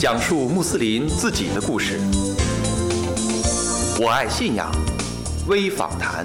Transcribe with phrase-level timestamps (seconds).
[0.00, 1.98] 讲述穆斯林自己的故事。
[4.00, 4.70] 我爱信仰
[5.48, 6.24] 微访谈。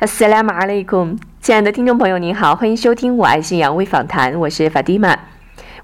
[0.00, 5.16] Assalamu alaikum，亲爱的听众朋友，您好，欢迎收听我爱信仰微访谈，我是法蒂玛。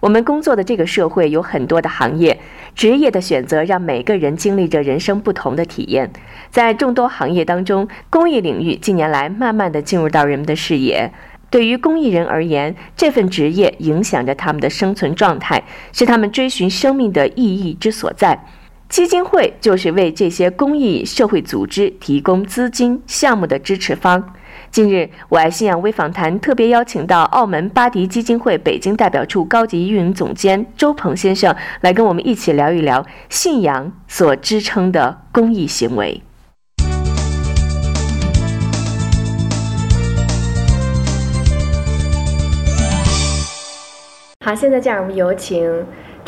[0.00, 2.40] 我们工作的这个社会有很多的行业，
[2.74, 6.12] 职业的选择让每个人经历着人生不同的体验。
[6.50, 11.12] 在众多行业当中，公益领域近年来慢慢的进入到人们的视野。
[11.50, 18.44] 对于公益人而言，这份职业影响着他们的生存状态，是他们追寻生命的意义之所在。
[18.88, 24.34] 基金会就是为这些公益社会组织提供资金项目的支持方。
[24.70, 36.22] 近日，我爱信仰微访谈特别邀请到澳门巴迪基金会北京代表处高级运营总监周鹏先生来跟我们一起聊一聊信仰所支撑的公益行为。
[44.48, 45.62] 好，现在这样，我们有请。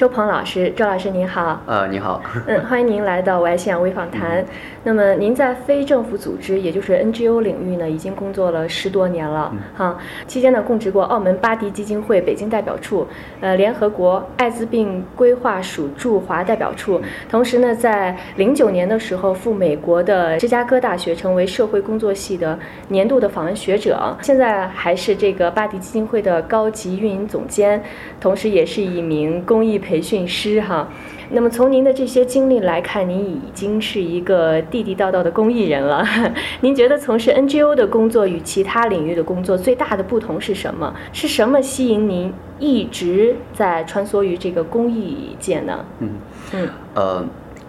[0.01, 1.61] 周鹏老师，周老师您好。
[1.67, 2.23] 呃，你好。
[2.47, 4.43] 嗯，欢迎您来到《我爱信仰微访谈》。
[4.83, 9.55] 那么您在非政府组织，也就是 NGO 领域呢，已经工作了十多年了。
[9.77, 13.07] 哈，期间呢，供职过澳门巴迪基金会北京代表处，
[13.43, 16.99] 呃，联合国艾滋病规划署驻华代表处。
[17.29, 24.17] 同时呢，在零九年的时候赴美国的芝加哥大学，成为社会工作系的年度的访问学者。
[24.23, 27.83] 现在还是这个巴迪基金会的高级运营总监，
[28.19, 29.79] 同时也是一名公益。
[29.90, 30.87] 培训师哈，
[31.31, 36.07] 那么从您的这些经历来看，您已经是一个地地道道的公益人了。
[36.61, 40.95] 您觉得从事 NGO 的工作与其他领域的工作最大的不同是什么？
[41.15, 45.83] 是什么吸引您一直在穿梭于这个公益界呢？
[46.01, 46.11] 嗯
[46.53, 47.25] 嗯呃，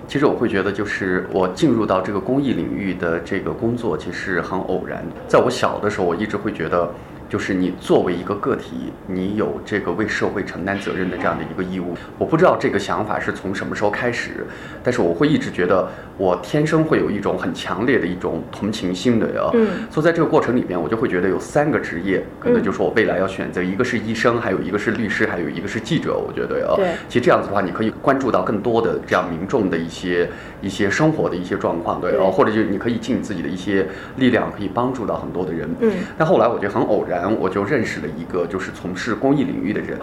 [0.07, 5.01] 其实我会觉得，就是我进入到这个公益领域的这个工作，其实很偶然。
[5.27, 6.91] 在我小的时候，我一直会觉得。
[7.31, 11.95] 就是你作为一个个体，你有这个为社会承担责任的这样的一个义务。
[12.17, 14.45] 我不知道这个想法是从什么时候开始，
[14.83, 15.87] 但是我会一直觉得
[16.17, 19.49] 我天生会有一种很强烈的一种同情心的呀。
[19.53, 19.69] 嗯。
[19.89, 26.17] 所以在这个过程里边，我就会觉得有三个职业，可能就是我未来要选择，一个是医生，还有一个是律师，还有一个是记者。
[26.17, 26.89] 我觉得呀，对。
[27.07, 30.29] 其实这样子的话，你可以关注到更多的这样民众的一些
[30.61, 32.11] 一些生活的一些状况，对。
[32.11, 33.87] 然后或者就你可以尽自己的一些
[34.17, 35.69] 力量，可以帮助到很多的人。
[35.79, 35.93] 嗯。
[36.17, 38.01] 但后来我觉得很偶然，我就认识。
[38.01, 39.95] 了一个就是从事公益领域的人，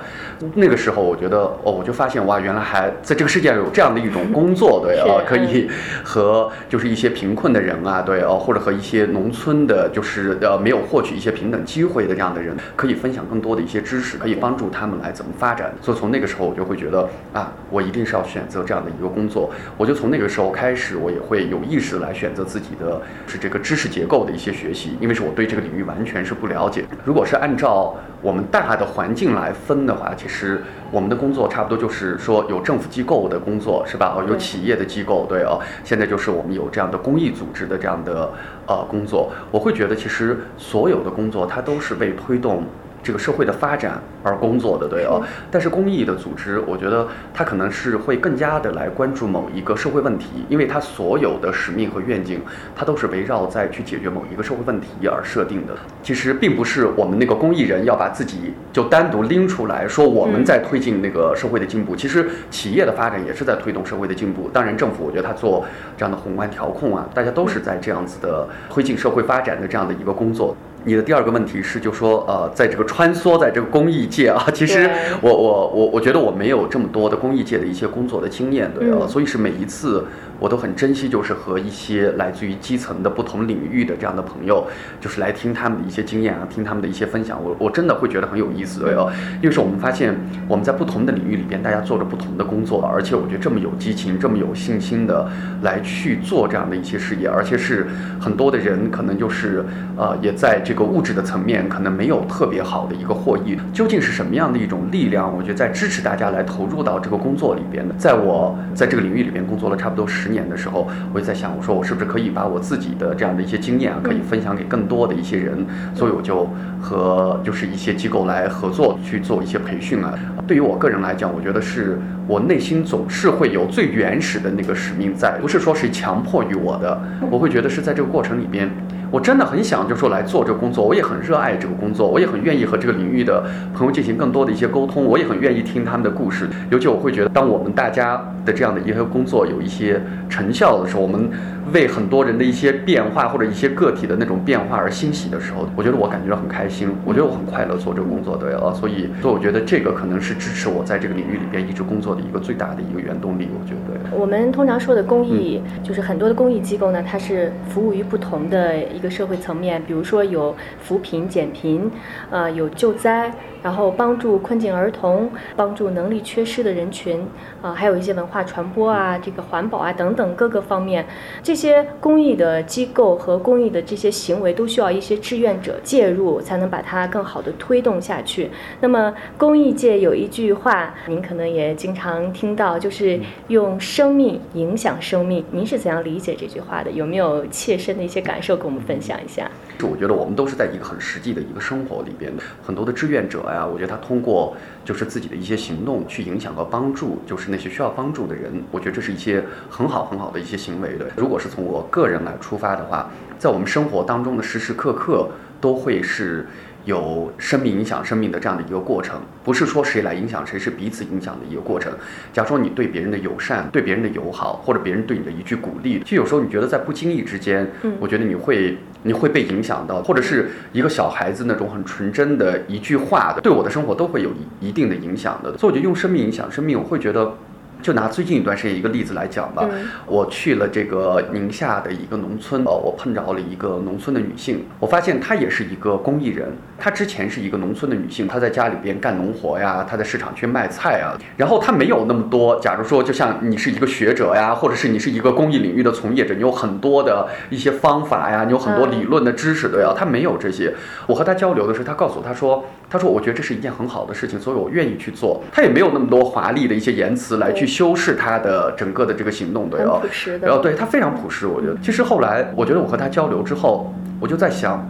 [0.55, 5.69] 那个时候我觉得哦，我就发现哇，原来还在这个世界上有这样的一种工作，对啊，可以
[6.05, 15.75] 和就是一些贫困的人啊，对哦，或者和一些农村的，就是呃没有获取一些平等机会的这样的人，可以分享更多的一些知识，可以帮助他们来怎么发展。
[15.83, 19.51] 所以从那个时候我就会觉得啊，我一定是要选择这样的一个工作。
[19.77, 26.85] 我就从那个时候开始，我也会有意识的来选择自己的是这个知识结构的一些学习，因为是我对这个领域完全是不了解。
[27.09, 34.15] 如果是按照我们大的环境来分的话，其实我们的工作差不多就是说有政府机构的工作是吧？
[34.15, 35.59] 哦，有企业的机构，对哦。
[35.83, 38.31] 现在就是我们有这样的公益组织的这样的
[38.67, 42.63] 呃工作，我会觉得其实所有的工作它都是为推动。
[43.03, 45.23] 这个社会的发展而工作的，对哦。
[45.51, 52.41] 但是公益的组织，我觉得它可能是会更加的来关注某一个社会问题，因为它所有的使命和愿景，
[52.77, 55.75] 它都是围绕在去解决某一个社会问题而设定的。
[56.03, 61.97] 其实并不是我们那个公益人要把自己就单独拎出来说我们在推进那个社会的进步。
[61.97, 64.51] 其实企业的发展也是在推动社会的进步。
[64.53, 65.65] 当然，政府我觉得它做
[65.97, 70.57] 这样的宏观调控啊，大家都是在这样子的推进社会发展的这样的一个工作。
[70.85, 74.89] 你的第二个问题是，就说呃，在这个穿梭在这个公益界啊，其实
[75.21, 80.05] 我我我我觉得我没有这么多的公益界的一些工作的经验，对啊，所以是每一次
[80.39, 84.67] 我都很珍惜，就是和一些来自于基层的不同领域的这样的朋友，
[85.01, 89.13] 就是来听他们的一些经验啊，听他们的一些分享，我我真的会觉得很有意思，对哦，
[89.43, 95.29] 因为是我们发现我们在不同的领域里边，大家做着不同的工作，而且我觉得这么有激情，这么有信心的
[95.63, 97.89] 来去做这样的一些事业，而且是
[98.21, 99.65] 很多的人可能就是
[99.97, 100.63] 呃也在。
[100.69, 105.35] 这个物质的层面可能没有特别好的一个获益，究竟是什么样的一种力量？
[105.35, 107.95] 我觉得在支持大家来投入到这个工作里边的。
[107.97, 115.65] 在我在这个领域里边工作了差不多十年的时候，我就在想，我说我是不是可以把我自己的这样的一些经验啊，可以分享给更多的一些人？
[115.95, 116.47] 所以我就
[116.83, 120.13] 和就是一些机构来合作去做一些培训啊。
[120.47, 127.01] 对于我个人来讲，我觉得是我内心总是会有最原始的那个使命在，不是说是强迫于我的，
[127.31, 128.69] 我会觉得是在这个过程里边。
[129.11, 133.43] 我真的很想就说来做这个工作，我也很热爱这个工作，我也很愿意和这个领域的
[133.75, 136.49] 朋友进行更多的一些沟通，我也很愿意听他们的故事。
[136.71, 141.31] 尤其我会觉得，当我们大家的这样的一些工作有一些成效的时候，我们
[141.73, 154.17] 为很多人的一些变化或者一些个体的那种变化而欣喜的时候，我觉得我感觉到很开心，我觉得我很快乐做这个工作，对啊，所以所以我觉得这个可能是支持我在这个领域里边一直工作的一个最大的一个原动力，我觉得。
[154.17, 161.91] 我们通常说的公益，就是很多的公益机构呢，它是服务于不同的一个社会层面，比如说有扶贫减贫，
[162.31, 163.33] 呃，有救灾。
[163.61, 167.27] 然后帮助困境儿童，帮助能力缺失的人群，
[167.61, 171.05] 啊，还有一些文化传播啊，这个环保啊等等各个方面，
[171.43, 178.49] 这一些公益的机构和公益的这些行为都需要一些志愿者介入，才能把它更好的推动下去。
[178.81, 183.19] 那么公益界有一句话，您可能也经常听到，就是
[183.49, 185.45] 用生命影响生命。
[185.51, 186.93] 您是怎样理解这句话的？
[186.93, 189.51] 有没有切身的一些感受跟我们分享一下？
[189.81, 193.41] 就我觉得我们都是在一个很实际的一个生活里边的，很多的志愿者。
[193.53, 194.57] 呀，我觉得他通过
[194.89, 198.51] 就是自己的一些行动去影响和帮助，就是那些需要帮助的人。
[198.71, 201.11] 我觉得这是一些很好很好的一些行为的。
[201.15, 205.29] 如果是从我个人来出发的话，在我们生活当中的时时刻刻
[205.61, 206.47] 都会是。
[206.85, 211.93] 有生命影响生命的这样的一个过程，不是说谁来影响谁，是彼此影响的一个过程。
[212.33, 224.31] 假如说你对别人的友善，对别人的友好，或者别人对你的一句鼓励，其实有时候你觉得在不经意之间，嗯，我觉得你会你会被影响到，或者是一个小孩子那种很纯真的一句话的，对我的生活都会有
[224.61, 225.57] 一一定的影响的。
[225.59, 227.35] 所以我觉得用生命影响生命，我会觉得。
[227.81, 229.69] 就拿最近一段时间一个例子来讲吧，
[230.07, 236.49] 我去了这个宁夏的一个农村，呃，我碰着了一个农村的女性，我发现她也是一个公益人。
[236.81, 241.17] 她之前是一个农村的女性，她在家里边干农活呀，她在市场去卖菜啊。
[241.37, 250.73] 然后她没有那么多，假如说就像你是一个学者呀，或者是你是一个公益领域的从业者，你有很多的一些方法呀，你有很多理论的知识对啊，她没有这些。
[251.07, 255.43] 我和她交流的时候，她告诉我，她说，她说我觉得这是一件很好的事情，所以我愿意去做。
[255.53, 257.68] 她也没有那么多华丽的一些言辞来去。
[257.69, 260.03] 修饰他的整个的这个行动，对哦，
[260.41, 261.77] 然后对他非常朴实，我觉得。
[261.81, 264.85] 其实后来，我觉得我和他交流之后，我就在想。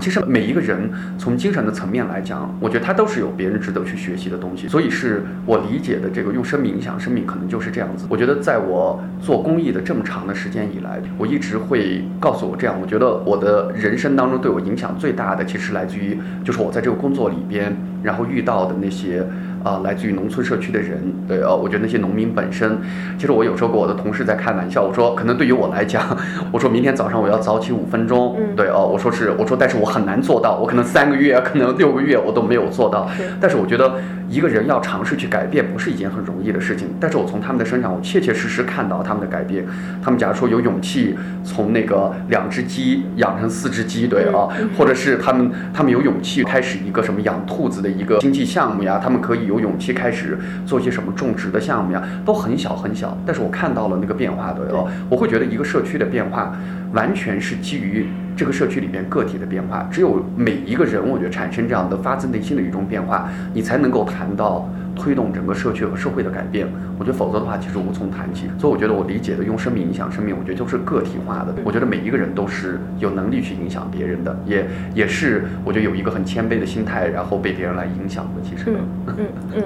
[0.00, 4.66] 其实每一个人从精神的层面来讲，我觉得他都是有别人值得去学习的东西。
[4.66, 8.04] 所以是我理解的这个用生命影响生命，可能就是这样子。
[8.10, 12.76] 我觉得在我做公益的这么长的时间以来，我一直会告诉我这样。
[12.82, 19.24] 我觉得我的人生当中对我影响最大的，其实来自于就是我在这个工作里边，然后遇到的那些
[19.64, 21.02] 啊，来自于农村社区的人。
[21.26, 22.78] 对哦，我觉得那些农民本身，
[23.18, 26.04] 其实我有时候跟我的同事在开玩笑，我说可能对于我来讲，
[26.52, 28.36] 我说明天早上我要早起五分钟。
[28.54, 29.94] 对哦，我说是，我说但是我。
[29.94, 33.08] 很难做到，我可能三个月，可能六个月，我都没有做到。
[33.40, 33.94] 但是我觉得
[34.28, 36.88] 一个人要尝试去改变，不是一件很容易的事情。
[36.98, 39.64] 但是我从他们的身上，我切切实实看到他们的改变。
[40.02, 53.16] 他们假如说有勇气从那个两只鸡养成四只鸡，对啊，或者是他们他们有勇气开始一个什么养兔子的一个经济项目呀，他们可以有勇气开始做一些什么种植的项目呀，都很小很小。
[53.26, 56.54] 但是我看到了那个变化，对哦，我会觉得一个社区的变化。
[56.94, 64.68] 完全是基于这个社区里边个体的变化，只有每一个人，我觉得产生这样的发自内心的一种变化，你才能够谈到。
[64.94, 66.66] 推动整个社区和社会的改变，
[66.98, 68.46] 我觉得否则的话其实无从谈起。
[68.58, 71.54] 所以我觉得我理解的用生命影响生命，我觉得就是个体化的。
[71.64, 78.42] 我觉得每一个人都是有能力去影响别人的，也也是我觉得有一个很谦卑的心态，然后被别人来影响的。
[78.42, 79.26] 其实，嗯嗯
[79.56, 79.62] 嗯，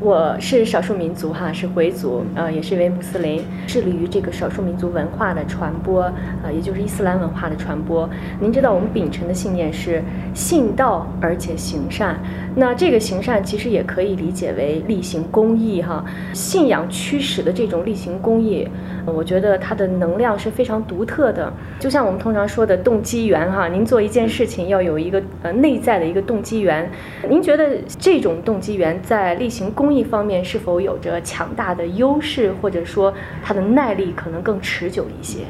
[0.00, 6.02] 我是少数民族哈，是回族，呃，也是一位穆斯林，致力于这个少数民族文化的传播，
[6.42, 8.08] 呃，也就是伊斯兰文化的传播。
[8.38, 10.02] 您知道我们秉承的信念是
[10.34, 12.18] 信道而且行善，
[12.54, 14.52] 那这个行善其实也可以理解。
[14.57, 18.68] 为为例行公益哈，信仰驱使的这种例行公益，
[19.06, 21.50] 我觉得它的能量是非常独特的。
[21.78, 26.90] 就像我们通常说的动机源哈，您做一件事情要有一个呃内在的一个动机源。
[27.30, 35.44] 您觉得这种动机源在例行公益方面是否有着强大的优势，或者说它的耐力可能更持久一些？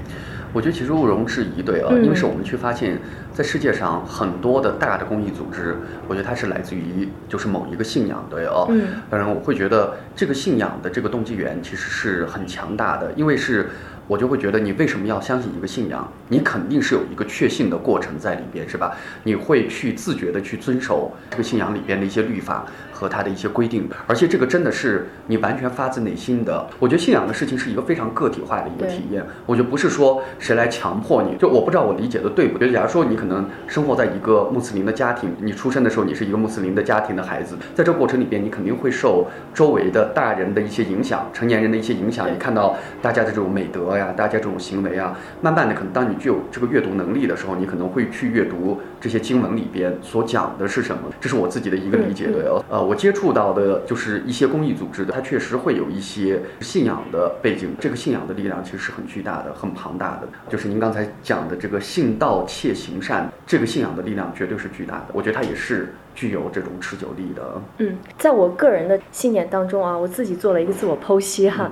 [0.52, 2.98] 我觉得其实毋容置疑，对啊，因为是我们去发现，
[3.32, 5.76] 在世界上很多的大的公益组织，
[6.06, 8.66] 我觉得它是来自于就是某一个信仰，对哦。
[8.70, 8.88] 嗯。
[9.10, 13.68] 当然，我会觉得这个信仰的这个动机源其实是很强大的，因为是。
[14.08, 16.10] 我就会觉得，你为什么要相信一个信仰？
[16.28, 18.96] 你肯定是有一个确信的过程在里边，是吧？
[19.24, 22.64] 你会去自觉的去遵守这个信仰里边的一些律法
[22.98, 26.66] 和它的一些规定，而且这个真的是你完全发自内心的。
[26.80, 29.24] 我觉得信仰的事情是一个非常个体化的一个体验。
[29.46, 32.72] 我觉得不是说谁来强迫你，就我不知道我理解的对不对。
[32.72, 42.26] 假如说你可能生活在一个穆斯林的家庭，你出生的时候你是一个穆斯林的家庭的孩子，在这过程里边，你肯定会受周围的大人的一些影响，成年人的一些影响。
[42.32, 43.98] 你看到大家的这种美德。
[43.98, 51.02] 呀，大家这种行为啊，慢慢的可能当你具有这个阅读能力的时候，你可能会去阅读这些经文里边所讲的是什么。
[51.20, 52.64] 这是我自己的一个理解对哦。
[52.68, 60.28] 呃，我接触到的就是一些公益组织的，它确实会有一些信仰的背景，这个信仰的力量其实是很巨大的、很庞大的。
[60.48, 65.06] 就是您刚才讲的这个信道且行善，这个信仰的力量绝对是巨大的。
[65.12, 65.94] 我觉得它也是。
[66.14, 67.62] 具有这种持久力的。
[67.78, 71.70] 嗯，在我个人的信念当中啊，我自己做了一个自我剖析哈，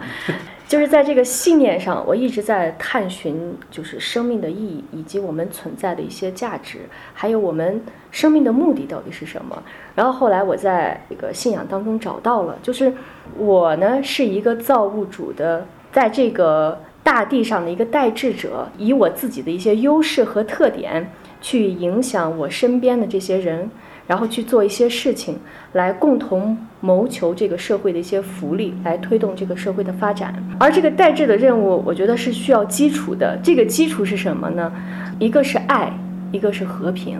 [0.69, 6.81] 就是在这个信念上，我一直在探寻，就是生命的意义，以及我们存在的一些价值，
[7.15, 7.81] 还有我们
[8.11, 9.63] 生命的目的到底是什么。
[9.95, 12.93] 然后后来我在这个信仰当中找到了，就是
[13.39, 23.71] 我呢是一个造物主的，在这个大地上的一个代志者，以我自己的一些优势和特点去影响我身边的这些人。
[24.07, 25.37] 然后去做一些事情，
[25.73, 30.35] 来共同谋求这个社会的一些福利，来推动这个社会的发展。
[30.59, 33.39] 而这个代志的任务，我觉得是需要基础的。
[33.43, 34.73] 这个基础是什么呢？
[35.19, 35.93] 一个是爱，
[36.31, 37.19] 一个是和平。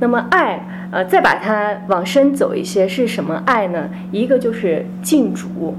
[0.00, 3.88] 那么爱，呃，再把它往深走一些，是什么爱呢？
[4.12, 5.74] 一个就是敬主，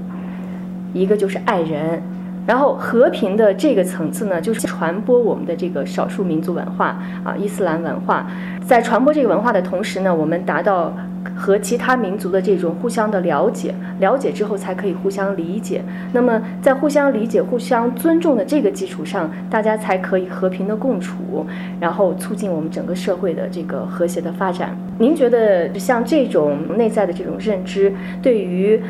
[0.92, 2.02] 一个就是爱人。
[2.46, 8.26] 然后和平的这个层次呢，就是传播我们的这个少数民族文化啊，伊斯兰文化。
[8.66, 10.92] 在传播这个文化的同时呢，我们达到
[11.36, 15.82] 和其他民族的这种互相的了解，了解之后才可以互相理解。
[16.12, 21.46] 那么在互相理解、互相尊重的这个基础上，大家才可以和平的共处，
[21.80, 24.76] 然后促进我们整个社会的这个和谐的发展。
[24.98, 27.92] 您觉得像这种内在的这种认知，
[28.22, 28.80] 对于？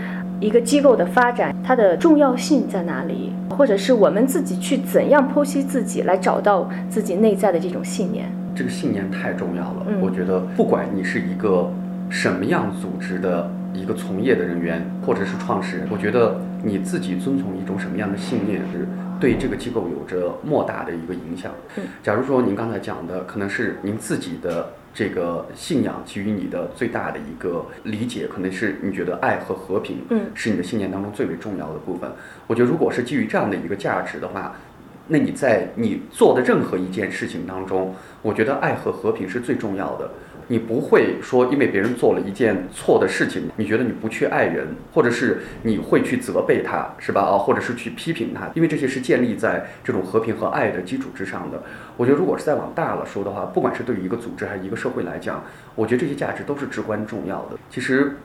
[0.40, 3.30] 一个机构的发展，它的重要性在哪里？
[3.50, 8.26] 或者是我们自己去怎样剖析自己，来找到自己内在的这种信念？
[8.54, 9.86] 这个信念太重要了。
[10.00, 11.70] 我觉得，不管你是一个
[12.08, 18.88] 什么样组织的一个从业的人员，或者是创始人，我觉得你自己遵从一种什么样的信念，是
[19.20, 21.52] 对这个机构有着莫大的一个影响。
[22.02, 24.66] 假如说您刚才讲的，可能是您自己的。
[24.92, 32.10] 这个信仰给予你的最大的一个理解，可能是你觉得爱和和平，嗯，是你的信念当中最为重要的部分。
[32.46, 34.56] 我觉得，如果是基于这样的一个价值的话，
[35.06, 40.10] 那你在你做的任何一件事情当中，我觉得爱和和平是最重要的。
[40.50, 47.20] 你不会说，因为别人做了一件错的事情，你觉得你不去爱人，或者是你会去责备他，是吧？
[47.20, 51.62] 啊，或者是去批评他，因为这些是建立在这种和平和爱的基础之上的。
[51.96, 55.40] 我觉得，如果是再往大了说的话，不管是对于一个组织还是一个社会来讲，
[55.76, 57.56] 我觉得这些价值都是至关重要的。
[57.70, 58.16] 其实。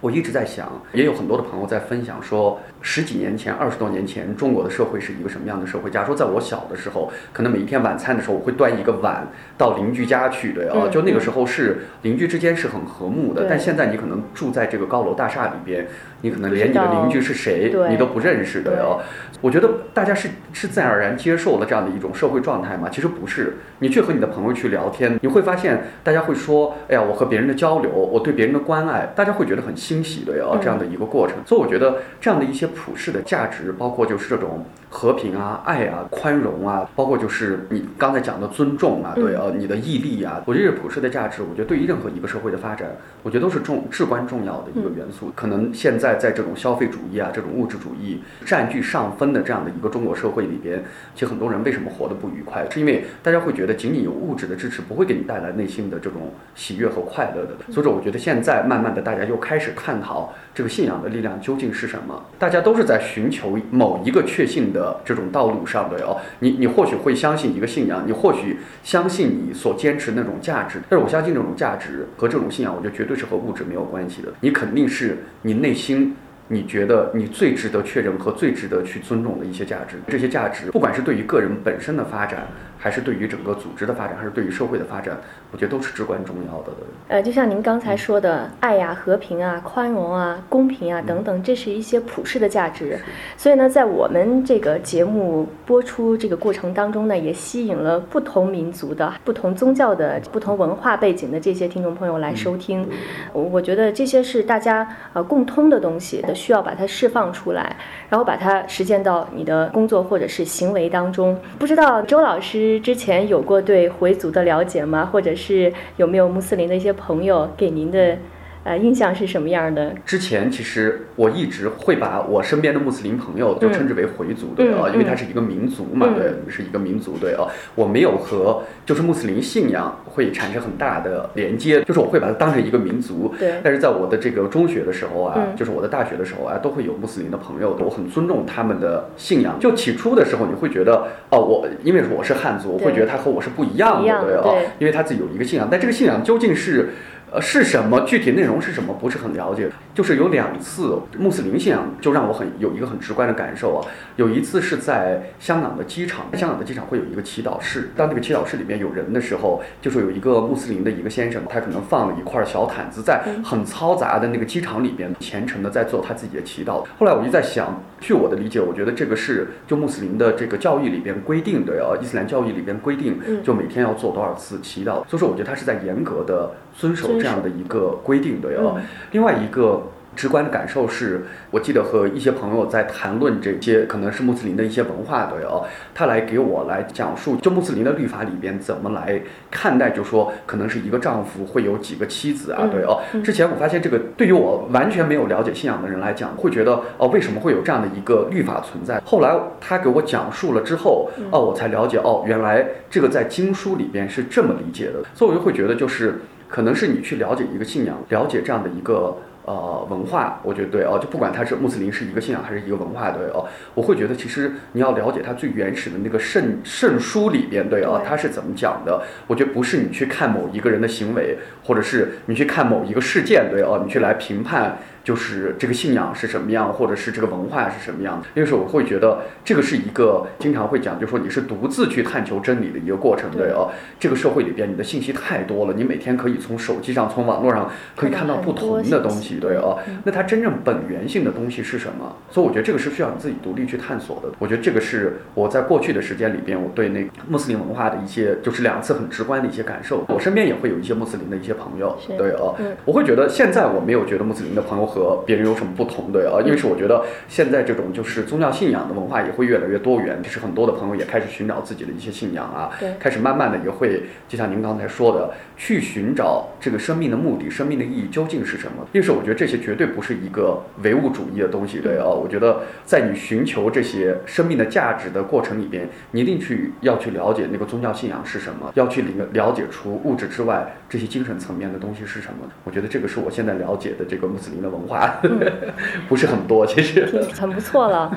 [0.00, 5.90] 我一直在想，也有很多的朋友在分享说，十几年前、二十多年前，中国的社会是一个什么样的社会？
[5.90, 13.46] 假如说在我小的时候，可能每一天晚餐的时候，我会端一个碗到邻居家去，的啊，就那个时候是邻居之间是很和睦的。
[13.48, 15.86] 但现在你可能住在这个高楼大厦里边，
[16.22, 18.98] 你可能连你的邻居是谁你都不认识，的啊。
[19.40, 22.88] 我觉得大家是是自然而然接受了这样的一种社会状态吗？
[22.90, 23.54] 其实不是。
[23.78, 31.36] 你去和你的朋友去聊天，你会发现大家会说：“哎呀，我和别人的交流，我对别人的关爱，大家会觉得很欣喜的呀。”这样的一个过程。
[31.46, 42.88] 所以我觉得这样的一些普世的价值，包括就是这种和平啊、爱啊、宽容啊，包括就是你刚才讲的尊重啊，对啊，你的毅力啊，我觉得普世的价值，我觉得对于任何一个社会的发展，
[43.24, 45.32] 我觉得都是重至关重要的一个元素。
[45.34, 49.32] 可能现在在这种消费主义啊、这种物质主义占据上风。
[49.32, 50.84] 的这样的一个中国社会里边，
[51.14, 57.72] 其实很多人为什么活得不愉快，是因为大家会觉得仅仅有物质的支持不会给你带来内心的这种喜悦和快乐的。
[57.72, 62.22] 所以说，我觉得现在慢慢的大家又开始探讨这个信仰的力量究竟是什么。
[62.38, 66.20] 大家都是在寻求某一个确信的这种道路上的哦。
[66.40, 74.28] 你你或许会相信一个信仰，你或许相信你所坚持那种价值，但是我相信这种价值和这种信仰，我觉得绝对是和物质没有关系的。
[74.40, 76.16] 你肯定是你内心。
[76.48, 82.46] 你觉得你最值得确认和最值得去尊重的一些价值，这些价值，不管是对于个人本身的发展。
[82.82, 85.16] 还是对于整个组织的发展，还是对于社会的发展，
[85.52, 86.72] 我觉得都是至关重要的。
[87.06, 92.98] 呃，就像您刚才说的，爱呀、和平啊、宽容啊、公平啊等等，这是一些普世的价值。
[93.36, 102.84] 所以呢，在我们这个节目播出这个过程当中呢，也吸引了不同民族的、不同宗教的、不同文化背景的这些听众朋友来收听。
[103.32, 107.76] 我觉得这些是大家呃共通的东西，需要把它释放出来，
[108.08, 111.38] 然后把它实践到你的工作或者是行为当中。
[111.60, 112.71] 不知道周老师。
[112.80, 115.04] 之前有过对回族的了解吗？
[115.04, 118.18] 或者是有没有穆斯林的一些朋友给您的
[118.64, 119.92] 呃，印象是什么样的？
[120.06, 133.54] 之前其实我一直会把我身边的穆斯林朋友就称之为回族，对啊，因为它是一个民族嘛，对，是一个民族，对啊，我没有和就是穆斯林信仰会产生很大的连接，就是我会把它当成一个民族，对。
[133.64, 139.58] 但是在我的这个中学的时候啊，就是我的大学的时候啊，都会有穆斯林的朋友，我很尊重他们的信仰。
[139.58, 146.90] 就起初的时候，你会觉得哦，我因为我是汉族，我会觉得他和我是不一样的，对啊，因为他自己有一个信仰，但这个信仰究竟是？
[147.32, 148.00] 呃，是什么？
[148.02, 148.92] 具体内容是什么？
[148.92, 149.70] 不是很了解。
[149.94, 153.84] 就是有两次穆斯林信仰，就让我很有一个很直观的感受啊。
[154.16, 157.90] 有一次是在香港的机场，香港的机场会有一个祈祷室。
[157.96, 166.84] 当这个祈祷室里面有人的时候，就是有一个穆斯林的一个先生，他可能放了一块小毯子，在很嘈杂的那个机场里边，虔诚的在做他自己的祈祷。
[166.98, 175.06] 后来我就在想，据我的理解，我觉得这个是就穆斯林的这个教义里边规定的啊，伊斯兰教义里边规定，就每天要做多少次祈祷。
[175.06, 177.12] 所以说，我觉得他是在严格的遵守。
[177.18, 178.74] 这样的一个规定，对啊。
[179.10, 179.81] 另外一个
[180.14, 185.64] 直观的感受是，我记得和一些朋友在谈论这些可能是穆斯林的一些文化，对哦。
[185.94, 193.00] 他来给我来讲述，就穆斯林的律法里边怎么来看待，就说可能是一个丈夫会有几个妻子啊，对哦。
[193.24, 199.00] 之前我发现这个对于我完全没有了解信仰的人来讲，会觉得哦，为什么会有这样的一个律法存在？
[199.04, 206.20] 后来他给我讲述了之后，哦，我才了解哦，原来这个在经书里边是这么理解的，所以我就会觉得就是。
[206.52, 219.02] 可能是你去了解一个信仰，了解这样的一个呃文化，我觉得对哦，就不管它是穆斯林是一个信仰还是一个文化，对哦，我会觉得其实你要了解它最原始的那个圣圣书里边，对哦，它是怎么讲的？
[219.26, 224.78] 我觉得不是你去看某一个人的行为，或者是你去看某一个事件，对哦，你去来评判。
[225.04, 228.28] 就是这个信仰是什么样，或者是这个文化是什么样的？
[228.34, 233.70] 那个时候我会觉得这个是一个经常会讲，就说你是独自去探求真理的一个过程，对哦。
[233.98, 239.78] 这个社会里边你的信息太多了，你每天可以从手机上、从网络上可以看到不同的东西，对哦。
[240.04, 242.16] 那它真正本源性的东西是什么？
[242.30, 244.28] 所以我觉得这个是需要你自己独立去探索的。
[244.38, 250.04] 我觉得这个是我在过去的时间里边，我对那穆斯林文化的一些就是两次很直观的一些感受。
[250.08, 252.54] 我身边也会有一些穆斯林的一些朋友，对哦。
[252.84, 254.91] 我会觉得现在我没有觉得穆斯林的朋友。
[254.92, 256.12] 和别人有什么不同？
[256.12, 262.70] 对啊，因为是我觉得现在这种就是宗教信仰的文化也会越来越多元，就是很多的朋友也开始寻找自己的一些信仰啊，
[263.00, 268.86] 开始慢慢的也会就像您刚才说的，去寻找这个生命的目的、生命的意义究竟是什么？
[268.92, 282.46] 因为是我觉得这些绝对不是一个唯物主义的东西，对啊，我觉得在你寻求这些生命的价值的过程里边，你一定去要去了解那个宗教信仰是什么，要去了了解出物质之外这些精神层面的东西是什么。
[282.64, 284.81] 我觉得这个是我现在了解的这个穆斯林的文。
[284.86, 285.20] 话
[286.08, 288.16] 不是很多，其实很不错了。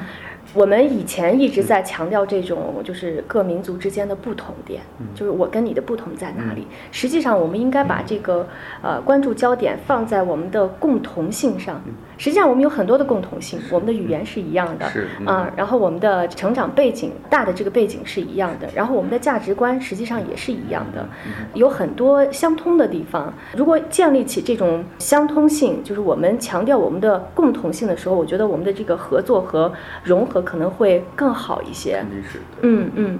[0.53, 4.81] 我们以前一直在强调这种，就是各民族之间的不同点，
[5.13, 6.65] 就是我跟你的不同在哪里。
[6.91, 8.47] 实际上，我们应该把这个
[8.81, 11.81] 呃关注焦点放在我们的共同性上。
[12.17, 14.85] 实际上，我们有很多的共同性，我们的语言是一样的，
[15.25, 21.07] 啊，然后我们的成长背景大的这个背景是一样的，然后我们的价值观实际上也是一样的，
[21.53, 23.33] 有很多相通的地方。
[23.55, 29.71] 如果建立起这种相通性，就是我们强调我们的共同性的时候，我觉得我们的这个合作和
[30.03, 32.03] 融合可能会更好一些。
[32.61, 33.19] 嗯嗯。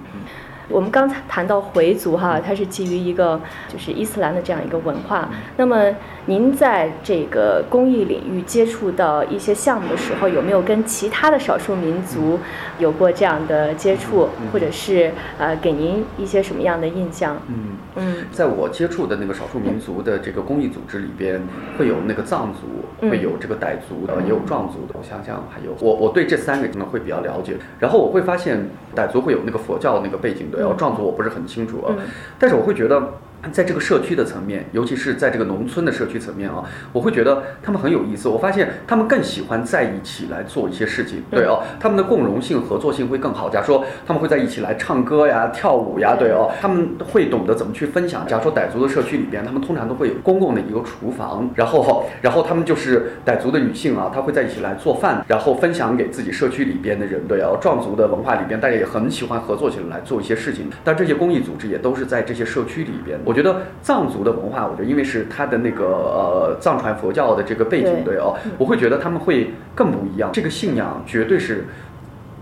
[0.68, 5.30] 我们刚才谈到回族哈，它是基于一个就是伊斯兰的这样一个文化。
[5.58, 5.94] 那么
[6.28, 12.40] 您在这个公益领域接触到一些项目的时候，有没有跟其他的少数民族
[12.80, 17.38] 有过这样的接触，或者是呃给您一些什么样的印象？
[17.48, 21.40] 嗯嗯，在我接触的那个少数民族的这个公益组织里边，
[21.78, 24.96] 会有那个藏族，会有这个傣族，呃，也有壮族的。
[24.98, 27.54] 我想想，还有我我对这三个可能会比较了解。
[27.80, 30.60] 然后我会发现傣族会有那个佛教那个背景的。
[30.60, 31.96] 然后壮族我不是很清楚啊，
[32.40, 33.14] 但是我会觉得。
[33.52, 38.28] 在这个社区的层面，尤其是在这个农村的社区层面啊，我会觉得他们很有意思。
[38.28, 43.50] 我发现他们更喜欢在一起来做一些事情，对哦，他们的共融性、合作性会更好。
[43.50, 48.26] 假如说他们会在一起来唱歌呀、跳舞呀，对哦，他们会懂得怎么去分享。
[48.28, 57.58] 假如说傣族的社区里边，他们通常都会有公共的一个厨房，然后，然后他们就是傣族的女性啊，她会在一起来做饭，然后分享给自己社区里边的人，对哦。
[57.62, 63.20] 壮族的文化里边，大家也很喜欢合作起来来做一些事情，但这些公益组织也都是在这些社区里边。
[63.24, 68.15] 我觉得藏族的文化，我觉得因为是他的那个呃藏传佛教的这个背景，对。
[68.15, 70.32] 哦，我会觉得他们会更不一样。
[70.34, 71.65] 这个信仰绝对是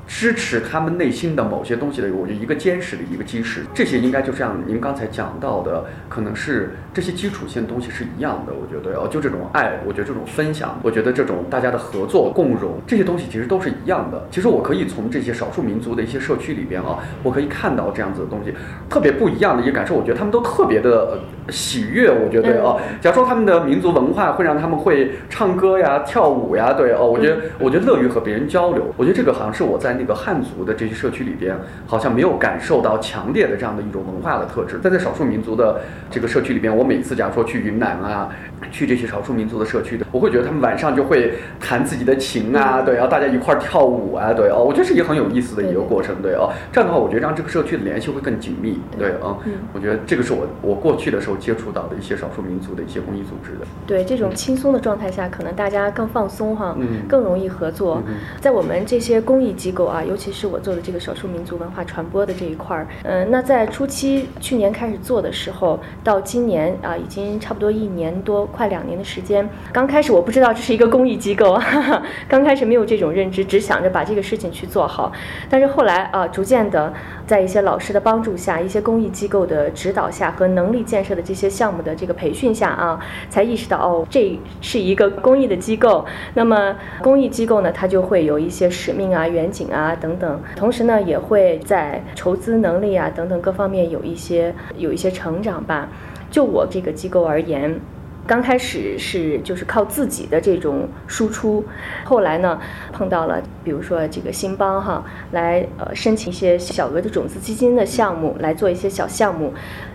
[0.06, 8.54] 支持他们内心的某些东西的，我觉得一个坚实的一个基石，这些应该就像您刚才讲到的，可能是这些基础性东西是一样的。
[8.54, 14.26] 我觉得哦，就这种爱，我觉得这种分享，我觉得这种大家的合作共荣，这些东西其实都是一样的。
[14.30, 18.54] 其实我可以从这些少数民族的一些社区里边啊，我可以看到这样子的东西，
[18.90, 19.96] 特别不一样的一个感受。
[19.96, 22.12] 我觉得他们都特别的喜悦。
[22.12, 28.84] 我觉得哦，假如说他们的民族文化会让他们会唱歌呀、跳舞呀，对哦，我觉得我觉得乐于和别人交流。
[28.98, 31.56] 我觉得这个好像是我在那个汉族的这些社区里边，
[31.88, 34.80] 好像没有感受到强烈的这样的一种文化的特质。
[34.84, 38.30] 但在少数民族的这个社区里边，我每次假如说去云南啊，
[38.72, 49.38] 去这些少数民族的社区的，我会觉得他们晚上就会弹自己的琴啊，对，然后大家一块儿跳舞啊，对哦，我觉得是一个很有意思的一个过程，对哦，这样的话，我觉得让这个社区的联系会更紧密，对啊，
[49.74, 53.66] 我觉得这个是我我过去的时候接触到的一些少数民族的一些公益组织的。
[53.86, 57.02] 对，这种轻松的状态下，可能大家更放松哈，嗯。
[57.08, 58.02] 更容易合作。
[58.40, 69.48] 在我们这些公益机构啊，尤其是我做的这个少数民族文化传播的这一块儿，嗯，那在初期去年开始做的时候，到今年啊，已经差不多一年多，快两年的时间。
[69.72, 75.12] 刚开始我不知道这是一个公益机构，哈 哈刚开始没有这种认知，只想着把这个事情去做好。
[75.50, 76.94] 但是后来啊，逐渐的，
[77.28, 86.06] 在一些老师的帮助下，一些公益机构的指导下和能力建设的这些项目的这个培训下啊，才意识到哦，这是一个公益的机构。
[86.34, 95.90] 那么公益机构呢，它就会有一些使命啊、远景啊等等，同时呢，也会在筹资能力啊等等各方面有一些有一些成长吧。
[96.34, 97.80] 就我这个机构而言。
[98.26, 101.62] 刚开始是就是靠自己的这种输出，
[102.06, 102.58] 后来呢
[102.94, 109.54] 碰到了比如说这个新邦哈来呃申请一些小额的种子基金的项目来做一些小项目。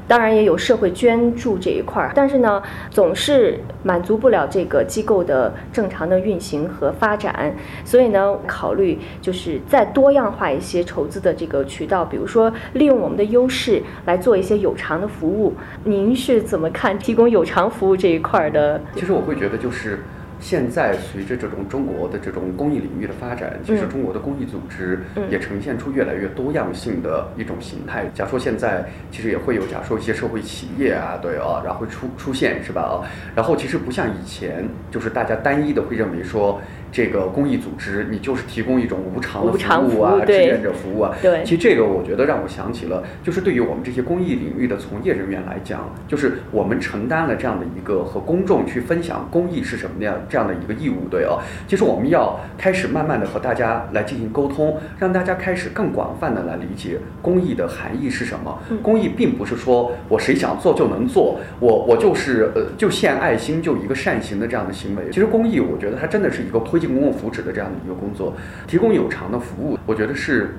[0.09, 15.53] 当然也有社会捐助这一块儿，但是呢，总是满足不了这个机构的正常的运行和发展，所以呢，考虑就是再多样化一些筹资的这个渠道，比如说利用我们的优势来做一些有偿的服务。
[15.85, 18.81] 您是怎么看提供有偿服务这一块儿的？
[18.97, 20.01] 其实我会觉得就是。
[20.41, 28.07] 现在随着这种中国的这种公益领域的发展，其实中国的公益组织也呈现出越来越多样性的一种形态。
[28.15, 33.03] 假如说现在其实也会有，假如说一些社会企业啊，对啊，然后出出现是吧啊？
[33.35, 36.61] 然后其实不像以前，就是大家单一的会认为说。
[36.91, 41.15] 这个公益组织，你就是提供一种无偿的服务啊，志愿者服务啊。
[41.21, 51.39] 对，其实这个我觉得让我想起了，就是对于我们这些公益领域的从业人员来讲，就是我们承担了这样的一个和公众去分享公益是什么样这样的一个义务，对哦。
[51.67, 58.59] 其实我们要开始慢慢的和大家来进行沟通，让大家开始更广泛的来理解公益的含义是什么。
[58.83, 65.03] 公益并不是说我谁想做就能做，我我就是呃就献爱心就一个善行的这样的行为。
[65.11, 66.79] 其实公益，我觉得它真的是一个推。
[66.79, 68.33] 推进公共福祉的这样的一个工作，
[68.69, 70.55] 提供有偿的服务，我觉得是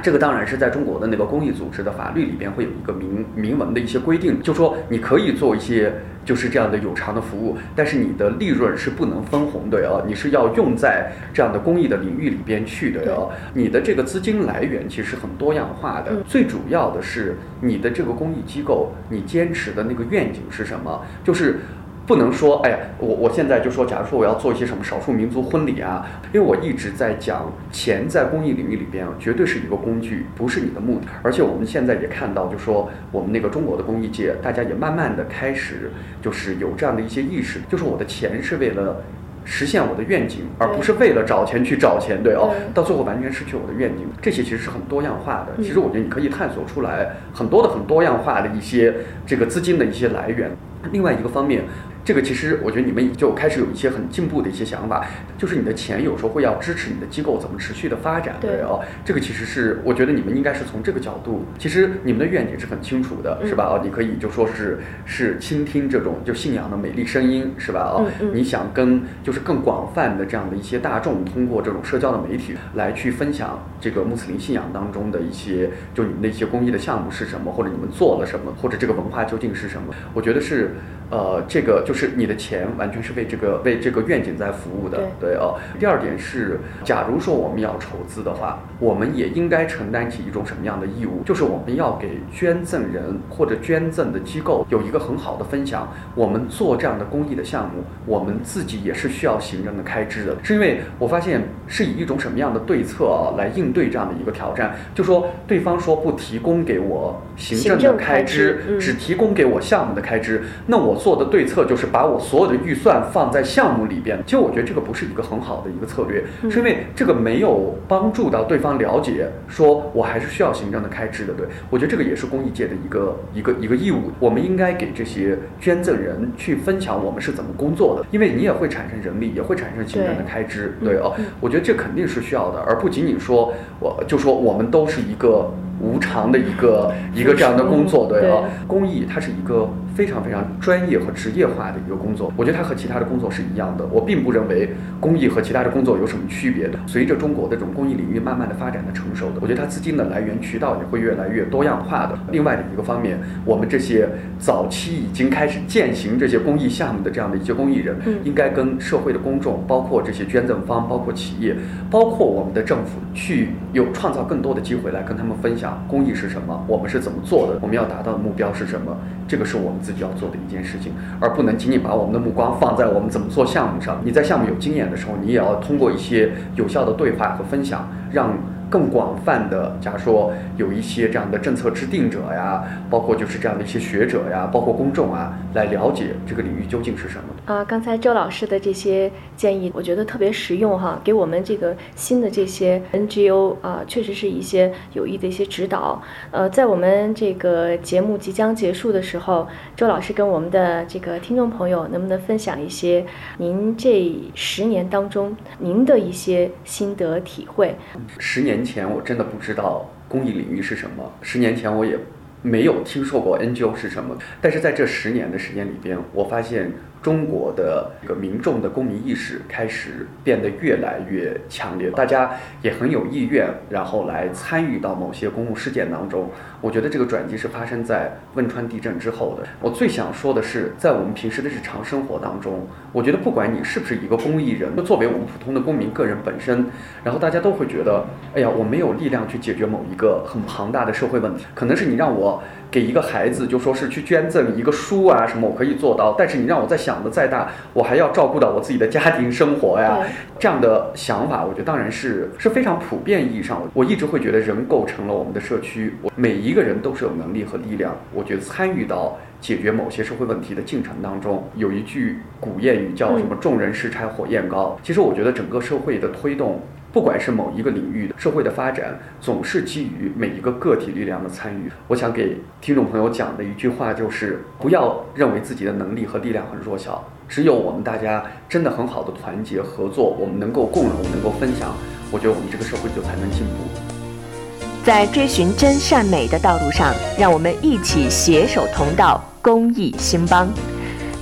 [0.00, 5.92] 这个，当然是在中国的那个公益组织的法律里边会有一个明明文的一些规定，就说你可以做一些
[6.24, 13.30] 就是这样的有偿的服务，但是你的利润是不能分红的哦，你是要用在这样的公益的领域里边去的哦。
[13.54, 21.04] 你的这个资金来源其实很多样化的，最主要的是你的这个公益机构，你坚持的那个愿景是什么？
[21.24, 21.60] 就是。
[22.04, 31.06] 不能说，哎呀，我我现在就说，假如说我要做一些什么少数民族婚礼啊，因为我一直在讲，钱在公益领域里边啊，绝对是一个工具，不是你的目的。
[31.22, 39.00] 而且我们现在也看到，就说我们那个中国的公益界，大家也慢慢的开始，就是有这样的一些意识，就是我的钱是为了
[39.44, 44.04] 实现我的愿景，而不是为了找钱去找钱，对哦，到最后完全失去我的愿景。
[44.20, 45.62] 这些其实是很多样化的。
[45.62, 48.92] 其实我觉得你可以探索出来很多的很多样化的一些
[49.24, 50.50] 这个资金的一些来源。
[50.90, 51.62] 另外一个方面。
[52.04, 55.06] 这个其实我觉得你们就开始有一些很进步的一些想法，
[55.38, 63.64] 就是你的钱有时候会要支持你的机构怎么持续的发展，对哦，这个其实是我觉得你们应该是从这个角度，其实你们的愿景是很清楚的，是吧？
[63.64, 67.94] 哦，你可以就说是是倾听这种就信仰的美丽声音，是吧？
[67.94, 79.94] 哦，你想跟就是更广泛的这样的一些大众，通过这种社交的媒体来去分享这个穆斯林信仰当中的一些就你们的一些公益的项目是什么，或者你们做了什么，或者这个文化究竟是什么？
[80.12, 80.72] 我觉得是
[81.08, 81.91] 呃这个就。
[81.92, 85.60] 就是你的钱完全是为这个为这个愿景在服务的，对哦。
[85.78, 91.22] 第二点是，假如说我们要筹资的话，我们也应该承担起一种什么样的义务？
[91.22, 95.86] 就是我们要给捐赠人或者捐赠的机构有一个很好的分享。
[96.14, 100.34] 我们做这样的公益的项目，我们自己也是需要行政的开支的。
[100.42, 104.74] 是因为我发现是以一种什么样的对策啊来应对这样的一个挑战？
[104.94, 111.81] 就说对方说不提供给我行政的开支，只提供给我项目的开支，那我做的对策就是。
[111.82, 114.16] 就是把我所有的预算放在项目里边。
[114.24, 121.34] 其实我觉得这个不是一个很好的一个策略，是因为这个没有帮助到对方了解，说我还是需要行政的开支的。
[121.34, 130.76] 对我觉得这个也是公益界的一个一个一个义务，我们应该给这些捐赠人去分享我们是怎么工作的，因为你也会产生人力，也会产生行政的开支。
[130.84, 135.50] 对哦，我觉得这肯定是需要的，而不仅仅说我就说我们都是一个。
[135.82, 142.32] 无偿的一个一个这样的工作，对啊，公益它是一个非常非常专业和职业化的一个工作。
[142.36, 143.84] 我觉得它和其他的工作是一样的。
[143.90, 146.78] 我并不认为公益和其他的工作有什么区别的。
[146.86, 152.16] 随着中国的这种公益领域慢慢的发展的成熟的，我觉得它资金的来源渠道也会越来越多样化的。
[152.30, 161.56] 另外的一个方面，我们这些早期已经开始践行这些公益项目的这样的一些公益人，应该跟社会的公众，包括这些捐赠方，包括企业，
[161.90, 165.71] 包括我们的政府，去有创造更多的机会来跟他们分享。
[165.88, 166.64] 工艺是什么？
[166.66, 167.58] 我们是怎么做的？
[167.60, 168.96] 我们要达到的目标是什么？
[169.28, 174.00] 这个是我们自己要做的一件事情，而不能仅仅把我们的目光放在我们怎么做项目上。
[174.04, 178.32] 你在项目有经验的时候，你也要通过一些有效的对话和分享，让。
[178.72, 187.24] 更广泛的，假如说有一些这样的政策制定者呀，包括就是这样的一些学者呀，包括公众啊，来了解这个领域究竟是什么。
[187.54, 196.00] 啊，刚才周老师的这些建议，我觉得特别实用哈，给我们这个新的这些 NGO 啊，确实是一些有益的一些指导。
[196.30, 203.04] 呃，在我们这个节目即将结束的时候，周老师跟我们的这个听众朋友，能不能分享一些
[203.36, 207.76] 您这十年当中您的一些心得体会？
[208.18, 208.61] 十年。
[208.64, 211.98] 前我真的不知道公益领域是什么，十年前我也
[212.42, 216.70] 没有听说过 NGO 是什么，但是在这十年的时间里边，我发现。
[217.02, 222.30] 中国的这个民众的公民意识开始变得越来越强烈，大家
[222.62, 226.30] 也很有意愿，然后来参与到某些公共事件当中。
[226.60, 229.44] 我觉得这个转机是发生在汶川地震之后的。
[229.60, 236.64] 我最想说的是，在我们平时的日常生活当中，我觉得不管你是不是一个公益人，作为我们普通的公民个人本身，
[237.02, 241.46] 然后大家都会觉得，哎呀，我没有力量去解决某一个很庞大的社会问题。
[241.52, 242.31] 可能是你让我
[242.70, 246.14] 给一个孩子，就说是去捐赠一个书啊什么，我可以做到。
[246.16, 247.02] 但是你让我再想。
[247.02, 249.98] 的再大，我还要照顾到我自己的家庭生活呀。
[250.38, 253.60] 这样的想法，我觉得当然是是非常普遍意义上。
[253.74, 257.96] 我一直会觉得人构成了我们的社区，我每一个人都是有能力和力量。
[258.14, 264.78] 我觉得参与到解决某些社会问题的进程当中，有一句古谚语叫什么“众人拾柴火焰高”。
[264.84, 266.60] 其实我觉得整个社会的推动。
[266.92, 271.70] 不管是某一个领域的社会的发展，总是基于每一个个体力量的参与。
[271.88, 281.74] 我想给听众朋友讲的一句话就是：不要认为自己的能力和力量很弱小，只有我们大家真的很好的团结合作，我们能够共荣，能够分享，
[282.10, 284.84] 我觉得我们这个社会就才能进步。
[284.84, 290.46] 在追寻真善美的道路上，让我们一起携手同道，公益兴邦。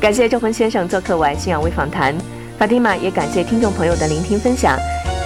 [0.00, 2.12] 感谢周鹏先生做客我爱信仰微访谈，
[2.59, 4.76] 法蒂玛也感谢听众朋友的聆听分享。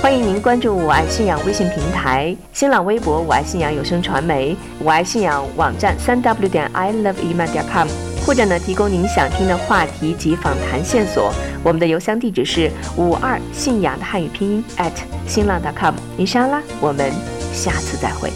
[0.05, 7.89] 欢迎您关注“我爱信仰”微信平台、新浪微博“我爱信仰有声传媒”、“我爱信仰”网站三 w 点 i love iman 点 com，
[8.27, 11.33] 或者呢提供您想听的话题及访谈线索。
[11.63, 14.93] 我们的邮箱地址是五二信仰的汉语拼音 at
[15.27, 15.95] 新浪 .com。
[16.19, 17.11] 伊莎拉，我们
[17.55, 18.31] 下次再会。